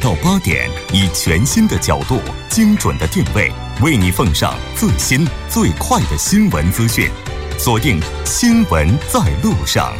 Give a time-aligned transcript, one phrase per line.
[0.00, 3.50] 到八点，以全新的角度、精准的定位，
[3.82, 7.10] 为你奉上最新最快的新闻资讯。
[7.58, 9.92] 锁定《新闻在路上》。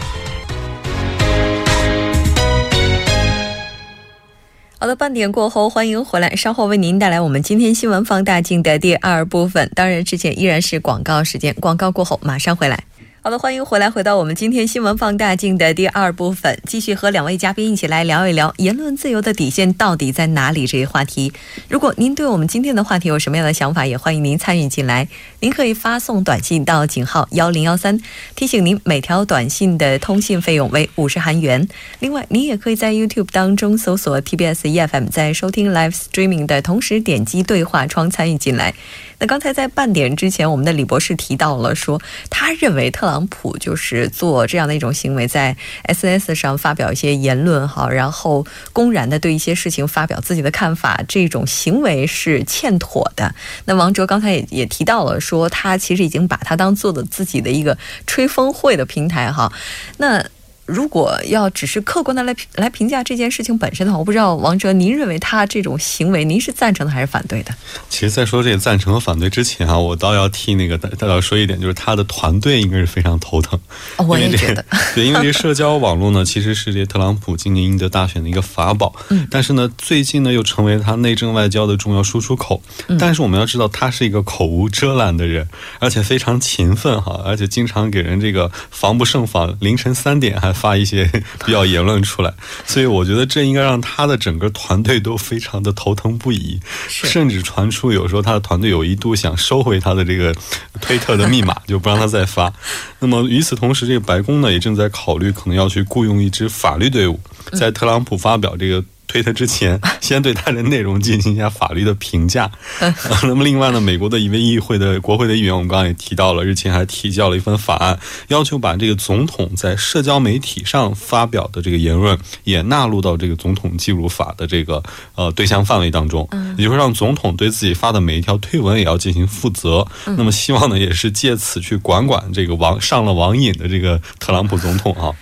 [4.79, 9.69] 好的，半点过后，欢迎回来，稍后为您带来我们今天新闻放大镜的第二部分。
[9.75, 12.85] 当然，之前依然是广告时间，广告过后马上回来。
[13.29, 21.31] 好的，欢迎回来，回到我们今天新闻放大镜的第二部分，继续和两位嘉宾一起来聊一聊言论自由的底线到底在哪里这一话题。
[21.69, 25.07] 如果您对我们今天的话题有什么样的想法，也欢迎您参与进来。
[25.41, 28.00] 您可以发送短信到井号幺零幺三，
[28.35, 31.69] 提醒您每条短信的通信费用为五十韩元。
[31.99, 38.72] 另外，您也可以在 YouTube 当中搜索 TBS EFM，在收听 Live Streaming 的同时点击对话窗参与进来。
[39.20, 53.34] 那刚才在半点之前，我们的李博士提到了说，他认为特朗普就是做这样的一种行为，在 S S 上发表一些言论哈，然后公然的对一些事情发表自己的看法，这种行为是欠妥的。
[53.64, 59.52] 那王哲刚才也也提到了说，他其实已经把他当做了自己的一个吹风会的平台哈。
[59.96, 60.24] 那
[60.69, 67.55] 如果要只是客观的来来评价这件事情本身的话，我不知道王哲，您认为他这种行为，您是赞成的还是反对的？
[67.88, 73.58] 其实，在说这个赞成和反对之前啊，我倒要替那个大家说一点，就是他的团队应该是非常头疼。
[73.96, 74.62] 我也觉得，
[74.94, 78.94] 对，因为这社交网络呢， 其实是这特朗普今年赢得大选的一个法宝。
[79.08, 79.27] 嗯。
[79.30, 82.62] 但是呢，最近呢，又成为他内政外交的重要输出口。
[82.89, 82.98] 嗯。
[82.98, 90.58] 但是我们要知道，他是一个口无遮拦的人，而且非常勤奋哈，而且经常给人这个防不胜防，凌晨三点还。
[90.59, 91.05] 发一些
[91.47, 92.34] 比较言论出来，
[92.67, 100.35] 所以我觉得这应该让他的整个团队都非常的头疼不已，甚至传出有时候他的团队有一度想收回他的这个
[100.80, 102.52] 推特的密码， 就不让他再发。
[102.98, 107.20] 那么与此同时，这个白宫呢也正在考虑，可能要去雇佣一支法律队伍，
[107.52, 108.85] 在特朗普发表这个。
[109.08, 112.48] 推特之前， 先对他的内容进行一下法律的评价。
[113.23, 117.98] 那么，另外呢，美国的一位议会的国会的议员，我们刚刚也提到了，日前还提交了一份法案，
[118.29, 124.83] 要求把这个总统在社交媒体上发表的这个言论也纳入到这个总统记录法的这个
[125.17, 129.87] 呃对象范围当中，也就是让总统对自己发的每一条推文也要进行负责。
[130.05, 135.15] 那么，希望呢，也是借此去管管这个网上了网瘾的这个特朗普总统啊。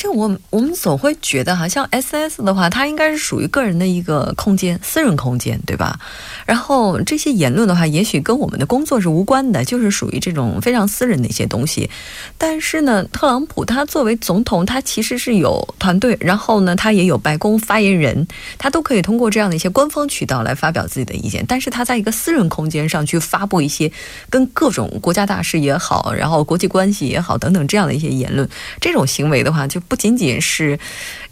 [0.00, 6.00] 这我我们总会觉得哈，像 S S 的话，它应该是属于个人的一个空间，私人空间，对吧？
[6.46, 11.90] 然后这些言论的话，也许跟我们的工作是无关的，就是属于这种非常私人的一些东西。
[12.38, 21.44] 但是呢，特朗普他作为总统，他其实是有团队，然后呢，他也有白宫发言人，他都可以通过这样的一些官方渠道来发表自己的意见。
[21.46, 23.92] 但是他在一个私人空间上去发布一些
[24.30, 28.48] 跟各种国家大事也好，然后国际关系也好等等这样的一些言论，
[28.80, 29.78] 这种行为的话就。
[29.90, 30.78] 不仅仅是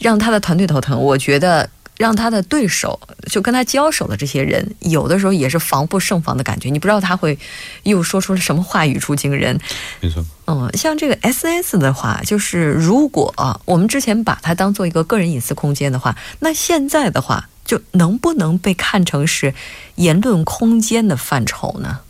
[0.01, 2.99] 让他的团队头疼，我觉得让他的对手
[3.31, 6.69] 就跟他交手的这些人，有的时候也是防不胜防的感觉。
[6.69, 7.39] 你不知道他会
[7.85, 9.59] 又说出了什么话语出惊人。
[10.01, 13.33] 没错，嗯，像这个 S S 的话，就是如果
[13.65, 19.55] 我们之前把它当做一个个人隐私空间的话，那现在的话，就能不能被看成是
[19.95, 22.01] 言论空间的范畴呢？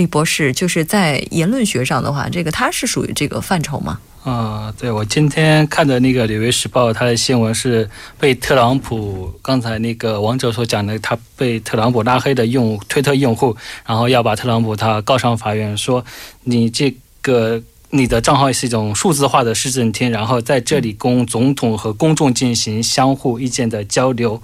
[0.00, 4.00] 李博士，就是在言论学上的话，这个他是属于这个范畴吗？
[4.24, 7.88] 啊，对，我今天看的那个《纽约时报》，它的新闻是
[8.18, 13.56] 被特朗普刚才那个王者所讲的，他被特朗普拉黑的用推特用户，
[13.86, 16.04] 然后要把特朗普他告上法院，说
[16.44, 24.42] 你这个你的账号是一种数字化的市政厅，然后在这里供总统和公众进行相互意见的交流。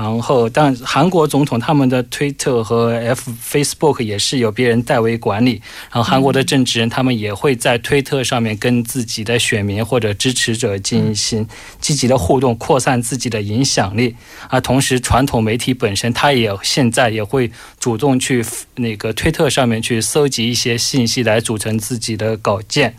[0.00, 5.60] 然后，但韩国总统他们的推特和 F Facebook 也是由别人代为管理。
[5.90, 11.44] 然后，韩国的政治人他们也会在推特上面跟自己的选民或者支持者进行
[11.80, 14.14] 积极的互动，扩散自己的影响力。
[14.48, 17.50] 啊，同时，传统媒体本身，它也现在也会
[17.80, 18.44] 主动去
[18.76, 22.94] 那个推特上面去搜集一些信息来组成自己的稿件，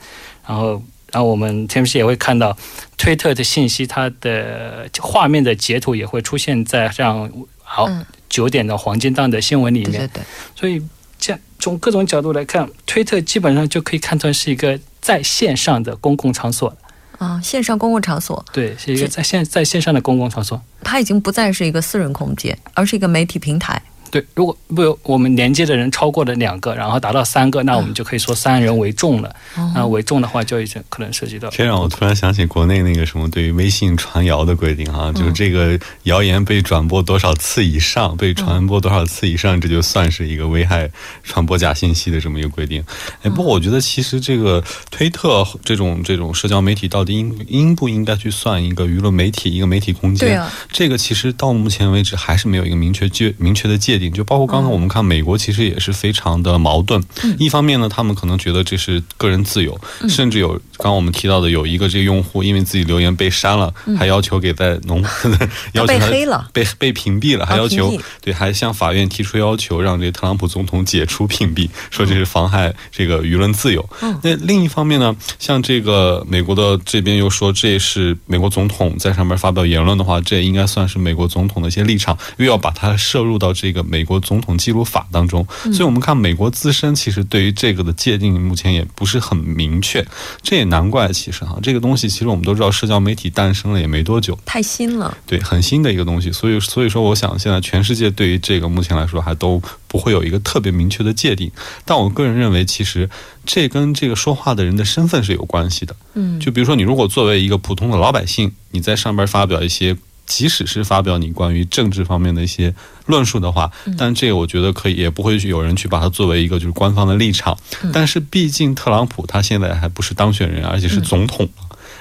[0.45, 0.83] 然后。
[1.11, 2.57] 然后我们天时也会看到，
[2.97, 7.31] 推特的信息，它的画面的截图也会出现在像
[7.63, 7.89] 好
[8.27, 9.91] 九点的黄金档的新闻里面。
[9.91, 10.23] 对对。
[10.56, 10.81] 所以，
[11.17, 16.75] 这样从各种角度来看，推特基本上就可以看成是一个在线上的公共场所。
[17.17, 18.45] 啊，线上公共场所。
[18.53, 20.62] 对，是一个在线在线上的公共场所。
[20.81, 23.81] 它已经不再是一个私人空间，而是一个媒体平台。
[24.11, 29.35] 对，如果不我们连接的人超过了两个，然后达到三个，那我们就可以说三人为重了。
[29.75, 31.50] 那为重的话，就已经可能涉及到。
[31.50, 40.89] 这让我突然想起国内那个什么对于微信传谣的规定哈，就是这个谣言被转播多少次以上，被传播多少次以上，这就算是一个危害
[41.23, 42.83] 传播假信息的这么一个规定。
[43.21, 50.29] 哎，不过我觉得其实这个推特这种这种社交媒体到底应应不应该去算一个舆论媒体一个媒体空间？
[50.29, 54.12] 对啊，这个其实到目前为止还是没有一个明确界明确的界定。
[54.12, 57.04] 就包括刚才我们看美国，其实也是非常的矛盾。
[57.38, 65.04] 一方面呢，他们可能觉得这是个人自由，甚至有刚刚我们提到的有一个这个用户因为自己留言被删了，还要求给在农
[65.74, 73.88] 要求被黑了，被被屏蔽了，还要求对，还向法院提出要求让这个特朗普总统解除屏蔽，说这是妨害这个舆论自由。
[74.24, 85.45] 那另一方面呢，像这个美国的这边又说这是美国总统在上面发表言论的话，这也应该算是美国总统的一些立场，又要把它摄入到这个美国总统记录法当中。
[85.74, 90.06] 所以我们看美国自身其实对于这个的界定目前也不是很明确，
[90.41, 91.09] 这也难怪。
[91.12, 96.31] 其实哈，这个东西其实我们都知道，社交媒体诞生了也没多久，太新了，对，很新的一个东西。
[96.31, 101.51] 所以所以说，我想现在全世界对于这个目前来说还都不会有一个特别明确的界定。
[101.83, 103.09] 但我个人认为，其实
[103.45, 105.95] 这跟这个说话的人的身份是有关系的。
[106.13, 109.97] 嗯，就比如说你如果作为一个普通的老百姓，你在上边发表一些。
[110.29, 112.73] 即使是发表你关于政治方面的一些
[113.07, 117.57] 论述的话，但这个我觉得可以，也不会有人去把它作为一个就是官方的立场。
[117.91, 121.49] 但是毕竟特朗普他现在还不是当选人，而且是总统，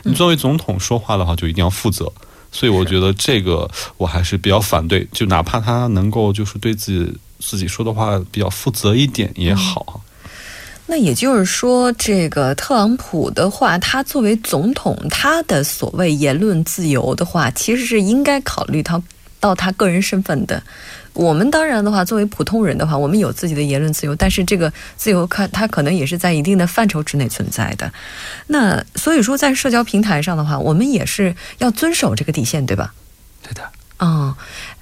[0.04, 2.12] 你作为总统说话的话就一定要负责。
[2.52, 10.00] 所以我觉得这个我还是比较反对，就哪怕他能够就是对自己自己说的话比较负责一点也好。
[10.90, 19.02] 那也就是说，这个特朗普的话，他作为总统，他的所谓言论自由的话，其实是应该考虑到
[19.38, 20.62] 到他个人身份的。
[21.12, 27.92] 我们当然的话，作为普通人的话，我们有自己的言论自由，但是这个自由看它可能也是在一定的范畴之内存在的。
[28.46, 32.94] 那所以说，在社交平台上的话，我们也是要遵守这个底线，对吧？
[33.42, 33.62] 对的。
[34.00, 34.34] 嗯。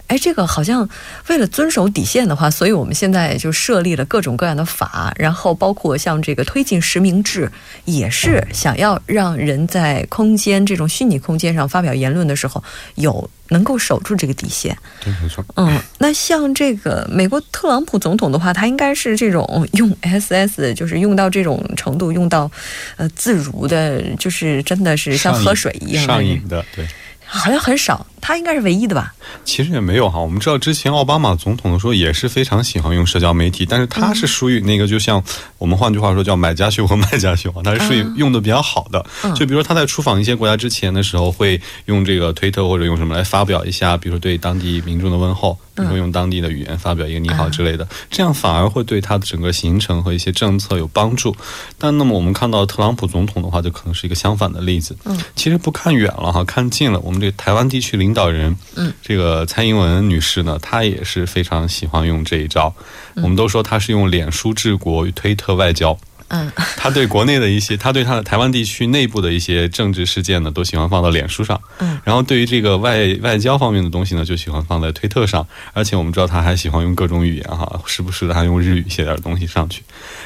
[0.09, 0.89] 哎，这个好像
[1.29, 7.51] 为了遵守底线的话，所以我们现在就设立了各种各样的法，然后包括像这个推进实名制，
[7.85, 12.63] 也是想要让人在空间这种虚拟空间上发表言论的时候，
[12.95, 14.77] 有能够守住这个底线。
[15.01, 15.45] 对，没错。
[15.57, 22.49] 嗯，那像这个美国特朗普总统的话，他应该是这种用 SS，就是用到这种程度，用到
[22.97, 26.87] 呃自如的，就是真的是像喝水一样上瘾的，对。
[27.29, 29.15] 好像很少，他应该是唯一的吧？
[29.45, 30.19] 其实也没有哈。
[30.19, 35.23] 我们知道之前奥巴马总统的时候也是非常喜欢用社交媒体，但是他是属于那个，就像
[35.59, 39.07] 我们换句话说叫买家秀和卖家秀啊，他是属于用的比较好的。
[39.37, 51.37] 就比如说他在出访一些国家之前的时候，会用这个推特或者用什么来发表一下，比如说对当地民众的问候，比如说用当地的语言发表一个你好之类的，这样反而会对他的整个行程和一些政策有帮助。
[51.79, 54.97] 但那么我们看到特朗普总统的话，就可能是一个相反的例子。
[55.05, 57.17] 嗯，其实不看远了哈，看近了，我们。
[57.17, 62.75] 这台湾地区领导人，嗯，这个蔡英文女士呢，她也是非常喜欢用这一招。
[63.17, 65.97] 我们都说她是用脸书治国，推特外交。
[66.29, 71.61] 嗯，他对国内的一些，他对他的台湾地区内部的一些政治事件呢，都喜欢放到脸书上。
[71.79, 75.47] 嗯，然后对于这个外外交方面的东西呢，就喜欢放在推特上。
[75.73, 79.83] 而且我们知道他还喜欢用各种语言哈，时不时的还用日语写点东西上去。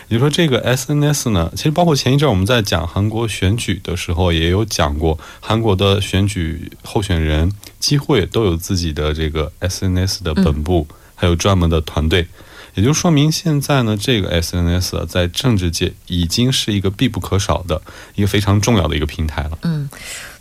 [0.08, 12.27] 也就是说，这个 SNS 呢，其实包括前一阵我们在讲韩国选举的时候，也有讲过，韩国的选举候选人几乎也都有自己的这个 SNS 的本部，还有专门的团队。
[12.74, 17.81] 也就说明现在呢，这个 SNS 在政治界已经是一个必不可少的
[18.15, 19.58] 一个非常重要的一个平台了。
[19.62, 19.89] 嗯，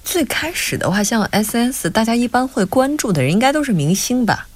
[0.04, 4.48] 最开始的话，像 SNS，大家一般会关注的人应该都是明星吧？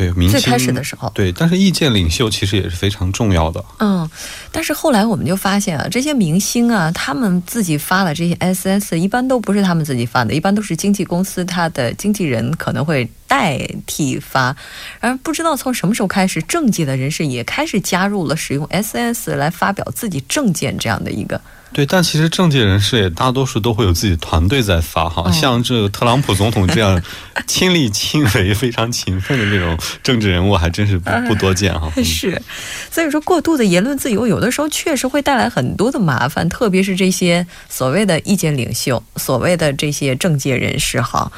[0.00, 3.62] 对，明星最开始的时候，对，但是意见领袖其实也是非常重要的。
[3.80, 4.08] 嗯，
[4.50, 14.56] 但是后来我们就发现啊，这些明星啊，他们自己发的这些 SS，一般都不是他们自己发的，一般都是经纪公司他的经纪人可能会代替发。
[15.00, 21.38] 而不知道从什么时候开始，政界的人士也开始加入了使用 SS 来发表自己政见这样的一个。
[21.72, 27.00] 对，但其实政界人士也大多数都会有自己的团队在发哈，像这个特朗普总统这样
[27.46, 31.90] 亲力亲为、非常勤奋的这种政治人物，还真是不不多见哈。
[32.02, 32.42] 是，
[32.90, 41.30] 所以说过度的言论自由，有的时候确实会带来很多的麻烦，特别是这些所谓的意见领袖、所谓的这些政界人士哈。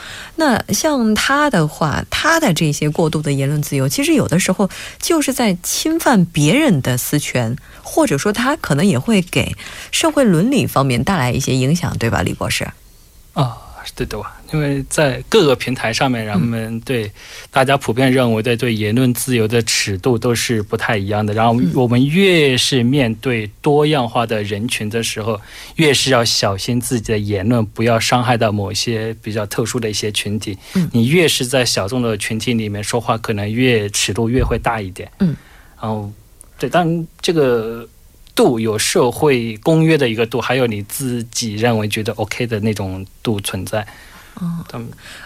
[0.43, 4.69] 那像他的话，他的这些过度的言论自由，其实有的时候
[5.01, 9.55] 就是在侵犯别人的私权，或者说他可能也会给
[9.93, 10.23] 社会。
[10.33, 12.67] 伦理方面带来一些影响，对吧，李博士？
[13.35, 13.59] 啊，
[13.95, 14.41] 对的吧？
[14.53, 17.11] 因为在各个平台上面，人们对
[17.51, 21.33] 大家普遍认为的对言论自由的尺度都是不太一样的。
[21.33, 25.41] 然后我们越是面对多样化的人群的时候，
[25.77, 30.59] 越是要小心自己的言论不要伤害到某些比较特殊的一些群体。
[30.93, 35.11] 你越是在小众的群体里面说话，可能越尺度越会大一点。
[35.21, 35.35] 嗯，
[35.81, 36.13] 然后
[36.59, 37.89] 对，但这个。
[38.35, 43.87] 度有社会公约的一个度，还有你自己认为觉得 OK 的那种度存在。
[44.35, 44.65] 哦，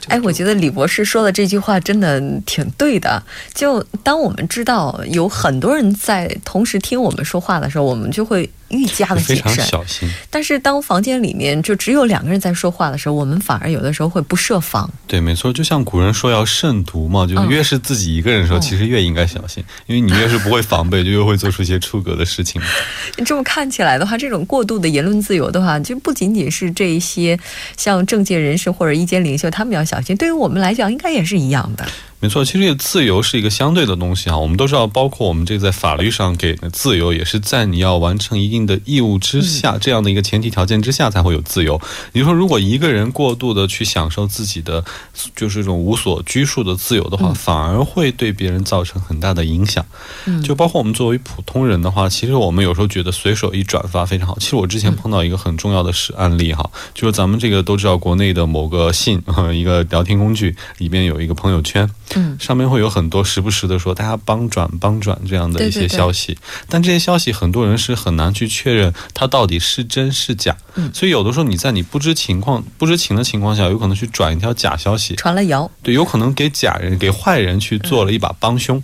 [0.08, 3.22] 哎，我觉得李博士说的这句话真的挺对的。
[3.54, 8.50] 就当我们知道有很多人在同时听我们说话的时候，我们就会。
[8.68, 10.10] 愈加的谨慎，小心。
[10.30, 14.90] 但是当房间里面就只有两个人在说话的时候，我们反而有的时候会不设防。
[15.06, 22.60] 对，没错，就像古人说要慎独嘛，就是越是自己一个人的时候，其实越应该小心，因为你越是不会防备，就越会做出一些出格的事情。
[23.16, 27.38] 你 这么看起来的话，这种过度的言论自由的话，就不仅仅是这一些
[27.76, 31.86] 像政界人士或者意见领袖他们要小心，对于我们来讲，应该也是一样的。
[32.18, 34.36] 没错，其实这个自由是一个相对的东西啊。
[34.38, 41.80] 我们都知道，包括我们这个在法律上给的自由，也是在你要完成一定的义务之下，这样的一个前提条件之下才会有自由。
[42.14, 44.82] 也就是说，如果一个人过度的去享受自己的
[45.36, 49.84] 就是这种无所拘束的自由的话，反而会对别人造成很大的影响。
[50.42, 54.36] 就包括我们作为普通人的话，其实我们有时候觉得随手一转发非常好。
[54.40, 59.22] 其实我之前碰到一个很重要的是案例哈，就是咱们这个都知道，国内的某个信
[59.54, 61.88] 一个聊天工具里边有一个朋友圈。
[62.14, 70.56] 嗯，上面会有很多时不时的说大家帮转帮转这样的一些消息，但这些消息很多人是很难去确认它到底是真是假。
[70.76, 75.70] 嗯，所以有的时候你在你不知情况、不知情的情况下，有可能去转一条假消息，传了谣。
[75.82, 78.82] 对，有可能给假人、给坏人去做了一把帮凶。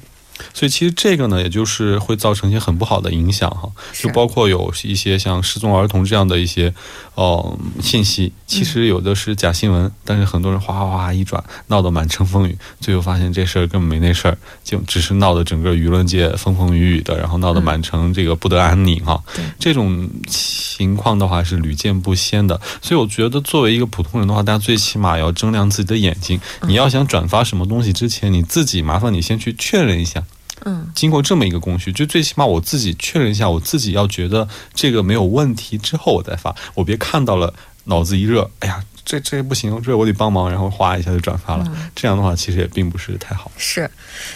[0.54, 6.72] 所以其实这个呢，也就是会造成一些很不好的影响哈，就包括有一些像失踪儿童这样的一些
[7.14, 19.22] 哦信息，其实有的是假新闻，但是很多人哗哗哗一转，闹得满城风雨，最后发现这事儿根本没那事儿，就只是闹得整个舆论界风风雨雨的，然后闹得满城这个不得安宁哈。
[19.58, 30.22] 这种情况的话是屡见不鲜的，所以我觉得作为一个普通人的话，大家最起码要睁亮自己的眼睛，你要想转发什么东西之前，你自己麻烦你先去确认一下。
[30.64, 36.54] 嗯，经过这么一个工序，就最起码我自己确认一下，我自己要觉得这个没有问题之后，我再发。
[36.74, 37.54] 我别看到了，
[37.84, 38.84] 脑子一热，哎呀。
[39.04, 41.66] 这这不行，这我得帮忙，然后哗一下就转发了。
[41.94, 43.50] 这样的话，其实也并不是太好。
[43.56, 43.90] 是，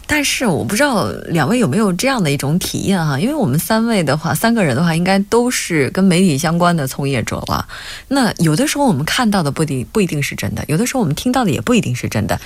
[0.06, 3.18] 但是我不知道两位有没有这样的一种体验哈？
[3.18, 7.66] 因为我们三位的话，三个人的话，应该都是跟媒体相关的从业者了。
[8.08, 12.40] 那有的时候我们看到的不一定不一定是真的，有的时候我们听到的也不一定是真的，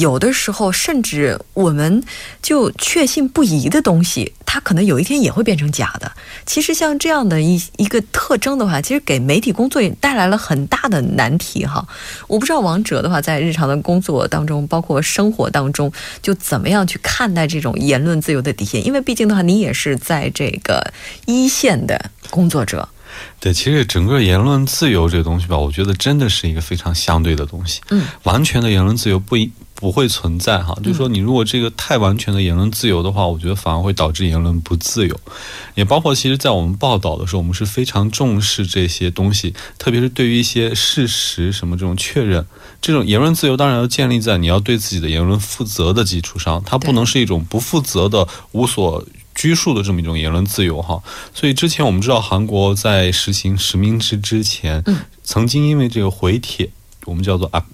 [0.00, 2.02] 有的时候甚至我们
[2.40, 6.12] 就确信不疑的东西，它可能有一天也会变成假的。
[6.46, 11.55] 其实像这样的一一个特征的话，其实给媒体工作也带来了很大的难题。
[11.64, 11.86] 哈，
[12.26, 18.84] 我不知道王哲的话，在日常的工作当中，包括生活当中，就怎么样去看待这种言论自由的底线？
[18.84, 20.92] 因为毕竟的话，你也是在这个
[21.24, 22.88] 一线的工作者。
[23.40, 27.80] 对，其实整个言论自由这个东西吧，我觉得真的是一个非常相对的东西。
[27.90, 29.50] 嗯，完全的言论自由不一。
[29.76, 35.20] 不会存在哈，就是说你如果这个太完全的言论自由的话，我觉得反而会导致言论不自由。
[35.74, 42.44] 也包括其实，在我们报道的时候，我们是非常重视这些东西，特别是对于一些事实什么这种确认，
[42.80, 49.04] 这种言论自由当然要建立在你要对自己的言论负责的基础上，它不能是一种不负责的无所
[49.34, 51.02] 拘束的这么一种言论自由哈。
[51.34, 54.82] 所以之前我们知道，韩国在实行实名制之前，
[55.22, 56.70] 曾经因为这个回帖。
[57.06, 57.64] 我们叫做 up，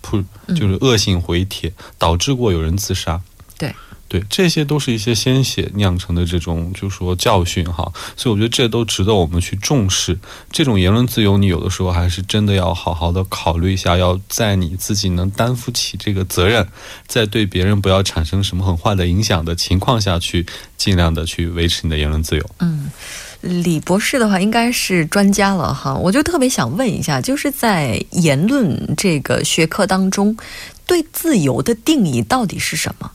[0.55, 3.21] 就是恶性回帖，导致过有人自杀。
[3.59, 3.75] 对
[4.09, 7.91] 对，这些都是一些鲜血酿成的这种，就是说教训哈。
[8.15, 10.19] 所以我觉得这都值得我们去重视。
[10.51, 16.69] 这种言论自由，你有的时候还是真的要好好的考虑一下，要在你自己能担负起这个责任，
[17.07, 20.45] 在对别人不要产生什么很坏的影响的情况下去，
[20.77, 22.51] 尽量的去维持你的言论自由。
[22.59, 22.91] 嗯。
[23.43, 30.37] 李博士的话应该是专家了哈，我就特别想问一下，就是在言论这个学科当中，
[30.87, 33.11] 对自由的定义到底是什么？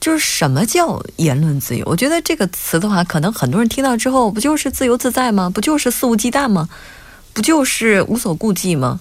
[0.00, 1.84] 就是什么叫言论自由？
[1.86, 5.50] 我觉得这个词的话，可能很多人听到之后，不就是自由自在吗？
[5.50, 6.68] 不就是肆无忌惮吗？
[7.32, 9.00] 不就是无所顾忌吗？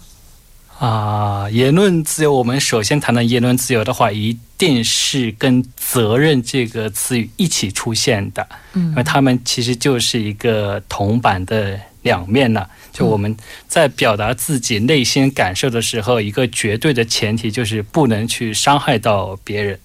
[0.80, 12.64] 啊，言论自由，我们首先谈到言论自由的话，一定是跟责任这个词语一起出现的，嗯，因为他们其实就是一个铜板的两面呢。
[12.94, 13.36] 就我们
[13.68, 19.80] 在表达自己内心感受的时候，一个绝对的前提就是不能去伤害到别人，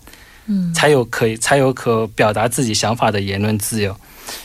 [0.47, 3.97] 嗯，才有可以才有可表达自己想法的言论自由。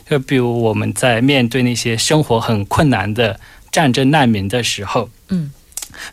[0.09, 3.37] 就比如我们在面对那些生活很困难的
[3.69, 5.51] 战争难民的时候，嗯。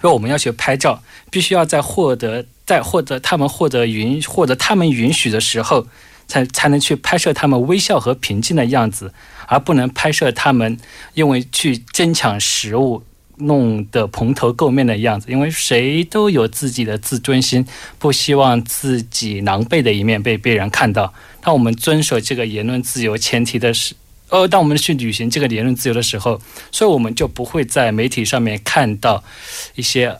[0.01, 5.87] 说我们要去拍照，必须要在获得在获得他们获得允获得他们允许的时候，
[6.27, 9.13] 才才能去拍摄他们微笑和平静的样子，
[9.47, 10.79] 而不能拍摄他们
[11.15, 13.03] 因为去争抢食物
[13.37, 15.31] 弄得蓬头垢面的样子。
[15.31, 17.67] 因为谁都有自己的自尊心，
[17.99, 21.13] 不希望自己狼狈的一面被别人看到。
[21.41, 23.95] 当我们遵守这个言论自由前提的是。
[24.31, 26.41] 呃，当我们去履行这个言论自由的时候，
[26.73, 29.23] 所以我们就不会在媒体上面看到
[29.75, 30.19] 一些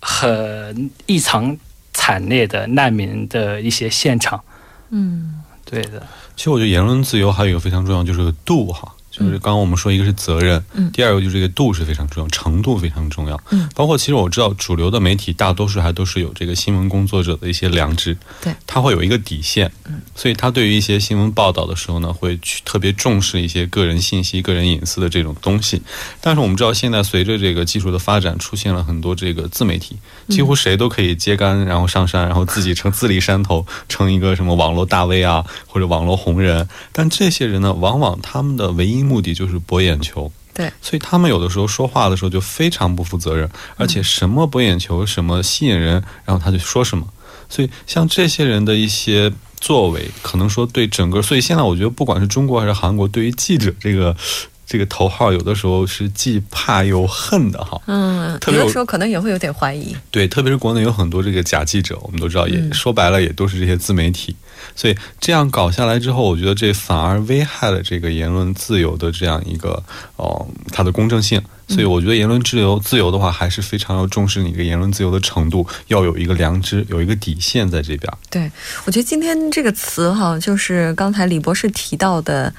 [0.00, 1.56] 很异常
[1.92, 4.42] 惨烈的难民的一些现场。
[4.90, 6.06] 嗯，对的。
[6.36, 8.94] 其实我觉得言论自由还有一个非常重要，就是度哈。
[9.20, 25.82] 就是刚刚我们说，一个是责任，嗯，第二个就是这个度是非常重要，程度非常重要，嗯，包括其实我知道主流的媒体大多数还都是有这个新闻工作者的一些良知，对，他会有一个底线，嗯，所以他对于一些新闻报道的时候呢，会去特别重视一些个人信息、个人隐私的这种东西。
[26.20, 29.96] 但是我们知道，现在随着这个技术的发展，出现了很多这个自媒体，
[30.28, 36.66] 几乎谁都可以揭竿然后上山，然后自己成自立山头， 成一个什么网络大 V 啊，或者网络红人。
[36.92, 47.04] 但这些人呢，往往他们的唯一目的就是博眼球，对，所以他们有的时候说话的时候就非常不负责任，而且什么博眼球，什么吸引人，然后他就说什么。
[47.48, 54.16] 所以像这些人的一些作为，可能说对整个，所以现在我觉得不管是中国还是韩国，对于记者这个
[54.70, 57.82] 这个头号，有的时候是既怕又恨的哈。
[57.86, 59.96] 嗯，有的时候可能也会有点怀疑。
[60.12, 64.36] 对，特别是国内有很多这个假记者，我们都知道，也说白了也都是这些自媒体。
[64.76, 69.82] 所以这样搞下来之后，我觉得这反而危害了这个言论自由的这样一个
[70.14, 71.42] 哦，它的公正性。
[71.66, 78.12] 所以我觉得言论自由自由的话，还是非常要重视你的言论自由的程度，要有一个良知，有一个底线在这边。
[78.30, 78.48] 对，
[78.84, 82.54] 我觉得今天这个词哈，就是刚才李博士提到的。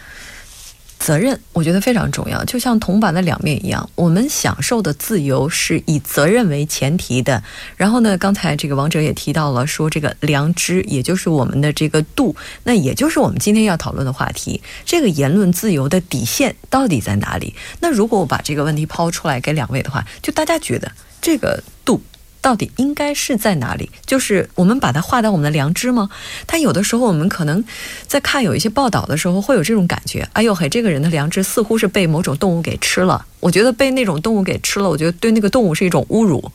[1.01, 3.89] 责任，我觉得非常重要，就像铜板的两面一样。
[3.95, 7.41] 我们享受的自由是以责任为前提的。
[7.75, 14.61] 然后呢，刚才这个王者也提到了，说这个良知，也就是我们的这个度，那也就是我们今天要讨论的话题。
[14.85, 17.55] 这个言论自由的底线到底在哪里？
[17.79, 21.99] 那如果我把这个问题抛出来给两位的话，就大家觉得这个度。
[22.41, 23.89] 到底应该是在哪里？
[24.05, 26.09] 就是我们把它画到我们的良知吗？
[26.47, 27.63] 他有的时候我们可能
[28.07, 33.23] 在看有一些报道的时候，会有这种感觉：哎呦嘿，这个人的良知似乎是被某种动物给吃了。
[33.39, 36.51] 我觉得被那种动物给吃了，我觉得对那个动物是一种侮辱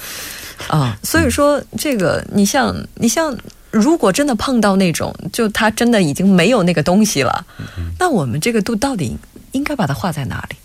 [0.68, 0.98] 啊。
[1.04, 3.36] 所以说，这个你像你像，
[3.70, 7.44] 如果真的碰到那种，就他真的已经没有那个东西了，
[7.98, 9.16] 那我们这个度到底
[9.52, 10.56] 应该把它画在哪里？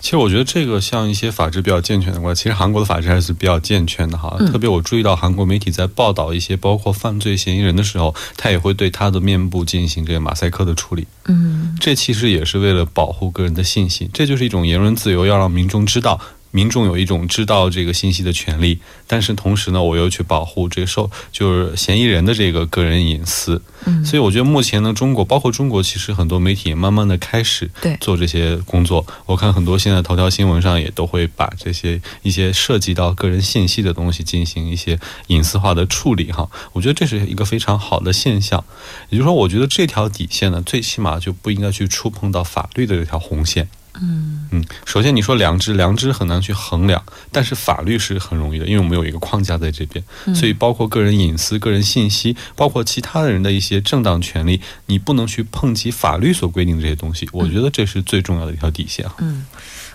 [0.00, 4.36] 其实我觉得这个像一些法制比较健全的国家，其实韩国的法制还是比较健全的哈。
[4.50, 11.06] 特别我注意到韩国媒体在报道一些包括犯罪嫌疑人的时候，他也会对他的面部进行这个马赛克的处理。
[11.26, 16.20] 嗯，这其实也是为了保护个人的信息，这就是一种言论自由，要让民众知道。
[16.50, 23.62] 民众有一种知道这个信息的权利，但是同时呢，我又去保护这个受就是嫌疑人的这个个人隐私。
[23.86, 29.06] 嗯，所以我觉得目前呢，中国包括中国，其实很多媒体也慢慢的开始做这些工作。
[29.26, 36.48] 我看很多现在头条新闻上也都会把这些一些涉及到个人信息的东西进行一些隐私化的处理哈。
[36.72, 38.62] 我觉得这是一个非常好的现象。
[39.08, 43.68] 也就是说，我觉得这条底线呢，最起码就不应该去触碰到法律的这条红线。
[44.02, 57.28] 嗯嗯，首先你说良知，良知很难去衡量，但是法律是很容易的，因为我们有一个框架在这边，所以包括个人隐私、个人信息，包括其他的人的一些正当权利，你不能去碰及法律所规定的这些东西。
[57.32, 59.46] 我觉得这是最重要的一条底线嗯，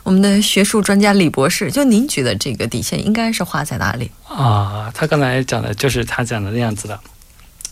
[0.03, 4.11] 我们的学术专家李博士，就您觉得这个底线应该是画在哪里？
[4.27, 6.99] 啊，他刚才讲的就是他讲的那样子的。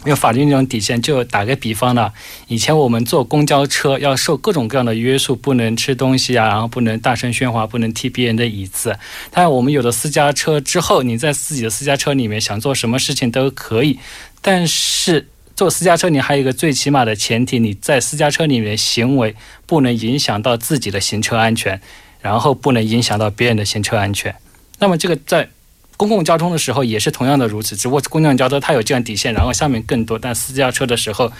[0.05, 2.11] 有法律那种底线，就打个比方呢，
[2.47, 8.97] 以前我们坐公交车要受各种各样的约束，不能吃东西啊，然后不能大声喧哗，不能踢别人的椅子。
[9.31, 13.97] 但我们有了私家车之后，你在自己的私家车里面想做什么事情都可以。
[14.41, 19.35] 但是坐私家车，你还有一个最起码的前提，你在私家车里面行为
[19.65, 21.79] 不能影响到自己的行车安全，
[22.19, 24.35] 然后不能影响到别人的行车安全。
[24.79, 25.47] 那么这个在。
[25.97, 30.17] 公共交通的时候也是同样的如此，只不过公共交通它有这样底线，然后下面更多。
[30.19, 31.31] 但私家车的时候，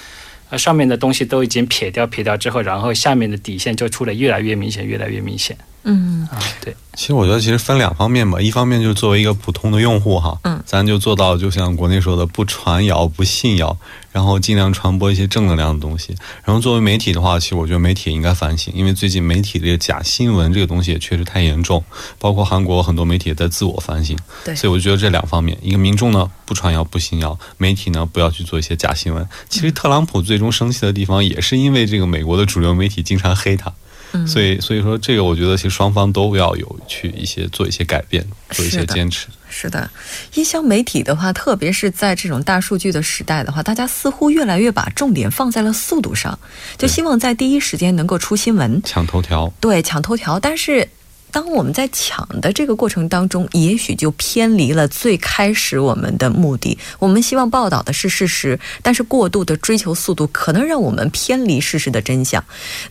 [0.50, 5.58] 呃，上面的东西都已经撇掉，撇掉之后，然后下面的底线就出来越来越明显，越来越明显。
[5.84, 6.76] 嗯啊，对。
[6.96, 13.76] 其实我觉得其实分两方面吧，一方面就是作为一个普通的用户哈，嗯，咱就做到就像国内说的不传谣不信谣，
[14.12, 16.16] 然后尽量传播一些正能量的东西。
[16.44, 21.84] 然后作为媒体的话，其实我觉得媒体应该反省，因为最近媒体这个假新闻这个东西也确实太严重，
[22.20, 24.16] 包括韩国很多媒体也在自我反省。
[24.46, 29.28] 对，所以我觉得这两方面，一个民众呢不传谣不信谣，媒体呢不要去做一些假新闻。
[29.50, 33.74] 其实特朗普最终生气的地方也是因为这个美国的主流媒体经常黑他。
[34.14, 39.28] 嗯，所以所以说这个我觉得其实双方都要有去一些做一些改变，做一些坚持。
[39.50, 39.90] 是的，
[40.34, 46.40] 音箱媒体的话，特别是在这种大数据的时代的话，大家似乎越来越把重点放在了速度上，
[46.78, 49.54] 就希望在第一时间能够出新闻，抢头条。
[49.60, 50.88] 对，抢头条，但是。
[51.34, 56.78] 当我们在抢的这个过程当中，也许就偏离了最开始我们的目的。
[57.00, 62.42] 我们希望报道的是事实，但是过度的追求速度，可能让我们偏离事实的真相。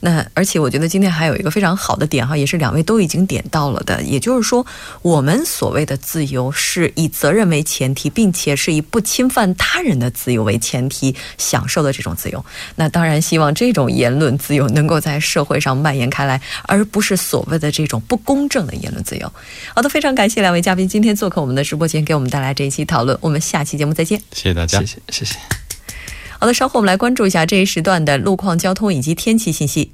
[0.01, 4.67] 那而且我觉得今天还有一个非常好的点哈，也是两位都已经点到了的，也就是说，
[5.03, 12.45] 我们所谓的自由是以责任为前提，并且是以不侵犯他人的自由为前提享受的这种自由。
[12.75, 18.32] 那当然希望这种言论自由能够在社会上蔓延开来，而不是所谓的这种不公。
[18.33, 19.31] 公正的言论自由。
[19.75, 23.15] 好的，非常感谢两位嘉宾今天做客我们的直播间，给我们带来这一期讨论。
[23.21, 24.19] 我们下期节目再见。
[24.33, 25.37] 谢谢大家，谢谢谢谢。
[26.39, 29.93] 好的，稍后我们来关注一下这一时段的路况、交通以及天气信息。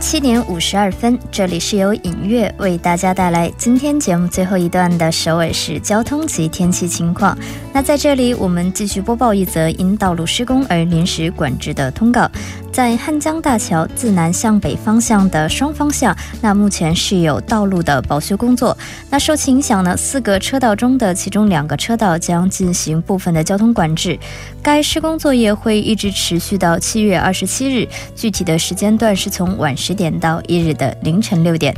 [0.00, 7.38] 七点五十二分，这里是由影月为大家带来今天节目最后一段的首尔市交通及天气情况。
[7.72, 12.28] 那在这里，我们继续播报一则因道路施工而临时管制的通告。
[12.78, 18.78] 在汉江大桥自南向北方向的双方向，那目前是有道路的保修工作。
[19.10, 24.16] 那受其影响呢，四个车道中的其中两个车道将进行部分的交通管制。
[24.62, 31.74] 该施工作业会一直持续到七月二十七日，具体的时间段是从晚十点到一日的凌晨六点。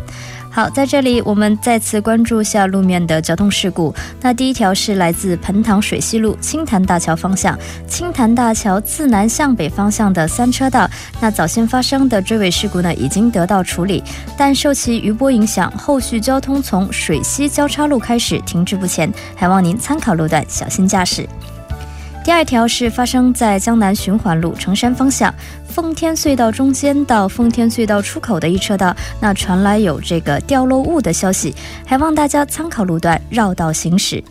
[0.53, 3.95] 好，在这里我们再次关注下路面的交通事故。
[4.21, 14.03] 那第一条是来自彭塘水西路青潭大桥方向，青潭大桥自南向北方向的三车道，那早先发生的追尾事故呢，已经得到处理，
[14.37, 21.29] 但受其余波影响，后续交通从水西交叉路开始停滞不前，还望您参考路段，小心驾驶。
[22.31, 25.35] 第二条是发生在江南循环路城山方向
[25.67, 31.53] 奉天隧道中间到奉天隧道出口的一车道，那传来有这个掉落物的消息，
[31.85, 34.23] 还望大家参考路段绕道行驶。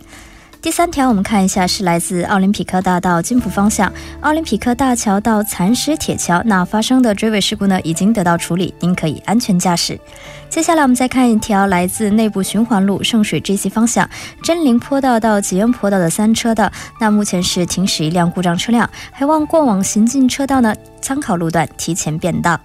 [0.62, 9.98] 第三条，我们看一下，是来自奥林匹克大道金浦方向奥林匹克大桥到蚕石铁桥那发生的追尾事故呢，已经得到处理，您可以安全驾驶。
[10.50, 14.10] 接下来我们再看一条来自内部循环路圣水 J C 方向
[14.44, 16.70] 真灵坡道到吉恩坡道的三车道，
[17.00, 22.60] 那目前是停驶一辆故障车辆，还望过往行进车道呢参考路段提前变道。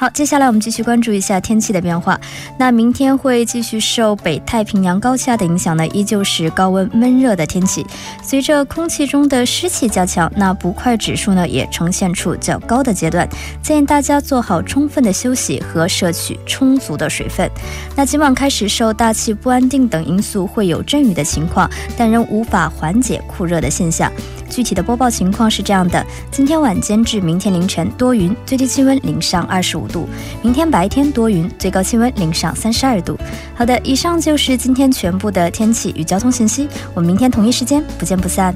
[0.00, 2.18] 好，接下来我们继续关注一下天气的变化。
[2.58, 7.84] 那明天会继续受北太平洋高气压的影响呢，依旧是高温闷热的天气。
[8.22, 13.28] 随着空气中的湿气加强，那不快指数呢也呈现出较高的阶段。
[13.62, 17.46] 建议大家做好充分的休息和摄取充足的水分。
[17.94, 24.10] 那今晚开始受大气不安定等因素会有阵雨的情况，但仍无法缓解酷热的现象。
[24.48, 30.06] 具体的播报情况是这样的：今天晚间至明天凌晨多云，最低气温零上二十五度；
[30.42, 33.18] 明天白天多云，最高气温零上三十二度。
[33.54, 36.68] 好的，以上就是今天全部的天气与交通信息。
[36.94, 38.54] 我们明天同一时间不见不散。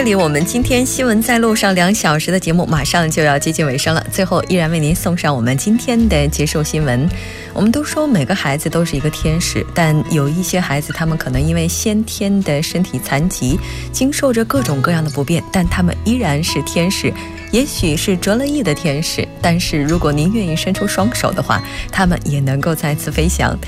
[0.00, 4.02] 这里我们今天新闻在路上两小时的节目马上就要接近尾声了。
[4.10, 7.06] 最后，依然为您送上我们今天的接受新闻。
[7.52, 13.60] 我们都说每个孩子都是一个天使，但有一些孩子，他们可能因为先天的身体残疾，
[13.92, 17.12] 经受着各种各样的不便，但他们依然是天使。
[17.52, 21.60] 也许是折了翼的天使，但是如果您愿意伸出双手的话，
[21.90, 23.58] 他们也能够再次飞翔。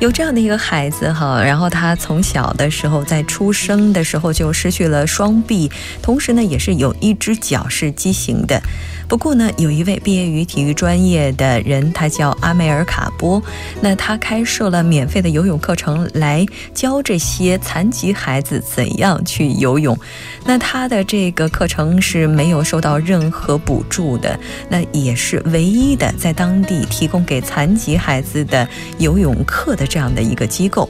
[0.00, 5.70] 有这样的一个孩子哈，然后他从小的时候在出生的时候就失去了双臂，
[6.02, 8.60] 同时呢也是有一只脚是畸形的。
[9.08, 13.42] 不过呢，有一位毕业于体育专业的人，他叫阿梅尔卡波，
[13.80, 16.44] 那他开设了免费的游泳课程，来
[16.74, 19.98] 教这些残疾孩子怎样去游泳。
[20.44, 28.68] 那他的这个课程是没有受到任何补助的，那也是唯一的在当地提供给残疾孩子的
[28.98, 30.86] 游泳课的这样的一个机构。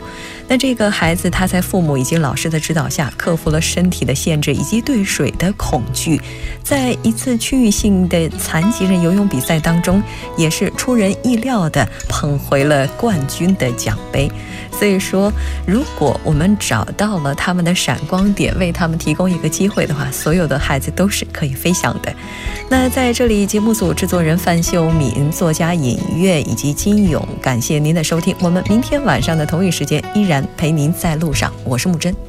[0.49, 6.21] 那这个孩子他在父母以及老师的指导下，克服了身体的限制以及对水的恐惧，
[6.63, 10.03] 在一次区域性的残疾人游泳比赛当中，
[10.37, 14.31] 也是出人意料的捧回了冠军的奖杯。
[14.73, 15.33] 所以说，
[15.67, 22.15] 如果我们找到了他们的闪光点，为他们提供一个机会的话，所有的孩子都是可以飞翔的。
[22.71, 28.35] 那在这里，节目组制作人范秀敏、作家尹月以及金勇，感谢您的收听。
[28.41, 32.28] 我们明天晚上的同一时间依然陪您在路上，我是木真。